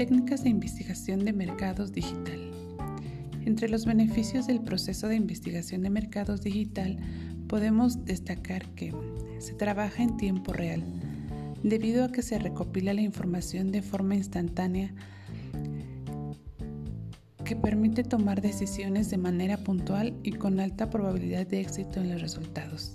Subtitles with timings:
[0.00, 2.50] Técnicas de investigación de mercados digital.
[3.44, 6.96] Entre los beneficios del proceso de investigación de mercados digital
[7.48, 8.94] podemos destacar que
[9.40, 10.82] se trabaja en tiempo real,
[11.62, 14.94] debido a que se recopila la información de forma instantánea
[17.44, 22.22] que permite tomar decisiones de manera puntual y con alta probabilidad de éxito en los
[22.22, 22.94] resultados.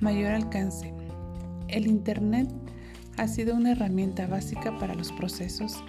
[0.00, 0.92] Mayor alcance.
[1.68, 2.48] El Internet
[3.16, 5.84] ha sido una herramienta básica para los procesos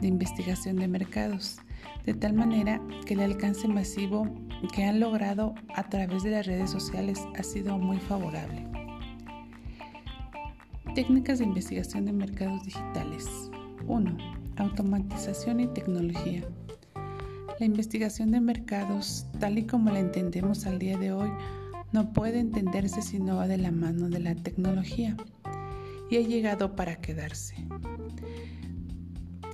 [0.00, 1.58] de investigación de mercados,
[2.04, 4.28] de tal manera que el alcance masivo
[4.72, 8.66] que han logrado a través de las redes sociales ha sido muy favorable.
[10.94, 13.50] Técnicas de investigación de mercados digitales.
[13.86, 14.16] 1.
[14.56, 16.42] Automatización y tecnología.
[17.58, 21.30] La investigación de mercados, tal y como la entendemos al día de hoy,
[21.92, 25.16] no puede entenderse si no va de la mano de la tecnología
[26.10, 27.54] y ha llegado para quedarse.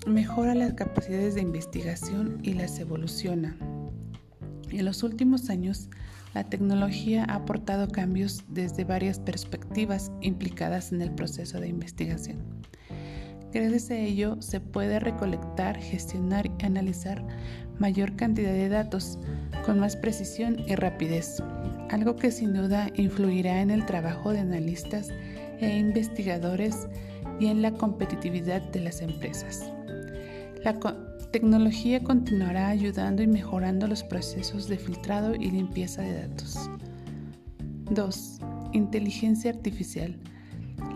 [0.06, 3.54] Mejora las capacidades de investigación y las evoluciona.
[4.70, 5.90] En los últimos años,
[6.32, 12.38] la tecnología ha aportado cambios desde varias perspectivas implicadas en el proceso de investigación.
[13.52, 17.22] Gracias a ello se puede recolectar, gestionar y analizar
[17.78, 19.18] mayor cantidad de datos
[19.66, 21.42] con más precisión y rapidez,
[21.90, 25.10] algo que sin duda influirá en el trabajo de analistas
[25.60, 26.88] e investigadores
[27.40, 29.72] y en la competitividad de las empresas.
[30.62, 30.78] La
[31.32, 36.70] tecnología continuará ayudando y mejorando los procesos de filtrado y limpieza de datos.
[37.90, 38.38] 2.
[38.72, 40.18] Inteligencia artificial.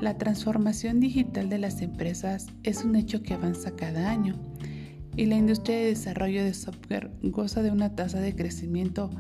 [0.03, 4.39] La transformación digital de las empresas es un hecho que avanza cada año
[5.17, 9.11] y la industria de desarrollo de software goza de una tasa de crecimiento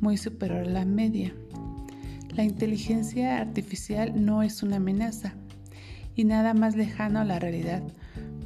[0.00, 1.34] muy superior a la media.
[2.34, 5.34] La inteligencia artificial no es una amenaza
[6.14, 7.82] y nada más lejano a la realidad,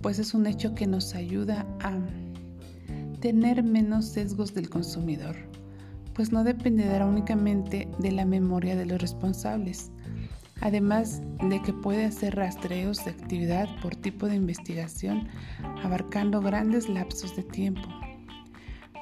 [0.02, 1.98] pues es un hecho que nos ayuda a
[3.20, 5.36] tener menos sesgos del consumidor,
[6.14, 9.90] pues no dependerá únicamente de la memoria de los responsables,
[10.60, 15.28] además de que puede hacer rastreos de actividad por tipo de investigación
[15.82, 17.88] abarcando grandes lapsos de tiempo.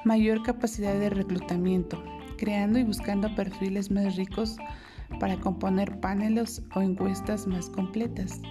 [0.05, 2.03] Mayor capacidad de reclutamiento,
[2.37, 4.57] creando y buscando perfiles más ricos
[5.19, 8.41] para componer paneles o encuestas más completas.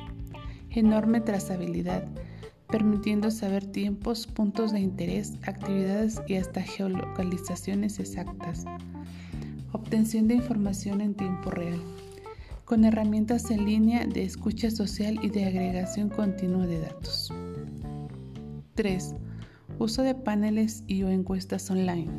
[0.75, 2.05] Enorme trazabilidad,
[2.69, 8.65] permitiendo saber tiempos, puntos de interés, actividades y hasta geolocalizaciones exactas.
[9.73, 11.81] Obtención de información en tiempo real
[12.65, 17.33] con herramientas en línea de escucha social y de agregación continua de datos.
[18.75, 19.15] 3.
[19.79, 22.11] Uso de paneles y o encuestas online.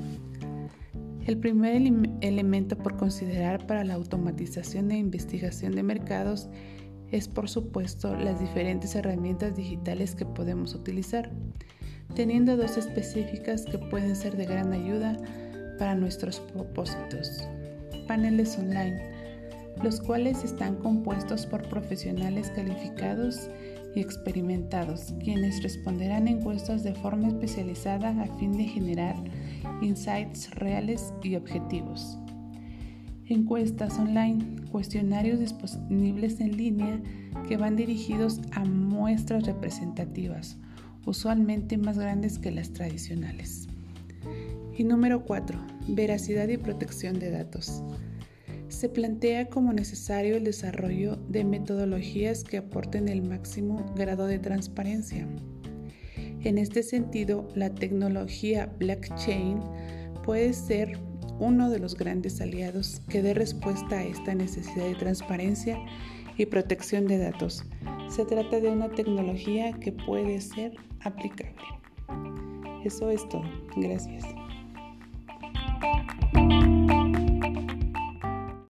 [1.26, 1.82] El primer
[2.22, 6.48] elemento por considerar para la automatización e investigación de mercados
[7.12, 11.32] es por supuesto las diferentes herramientas digitales que podemos utilizar,
[12.16, 15.18] teniendo dos específicas que pueden ser de gran ayuda
[15.78, 17.48] para nuestros propósitos.
[18.08, 19.16] Paneles online
[19.84, 23.50] los cuales están compuestos por profesionales calificados
[23.94, 29.16] y experimentados, quienes responderán encuestas de forma especializada a fin de generar
[29.82, 32.18] insights reales y objetivos.
[33.28, 37.02] Encuestas online, cuestionarios disponibles en línea
[37.48, 40.58] que van dirigidos a muestras representativas,
[41.08, 43.68] usualmente más grandes que las tradicionales.
[44.78, 45.60] Y número 4.
[45.88, 47.84] Veracidad y protección de datos
[48.68, 55.28] se plantea como necesario el desarrollo de metodologías que aporten el máximo grado de transparencia.
[56.44, 59.62] En este sentido, la tecnología blockchain
[60.24, 61.00] puede ser
[61.40, 65.78] uno de los grandes aliados que dé respuesta a esta necesidad de transparencia
[66.38, 67.64] y protección de datos.
[68.10, 71.56] Se trata de una tecnología que puede ser aplicable.
[72.84, 73.44] Eso es todo.
[73.78, 74.24] Gracias.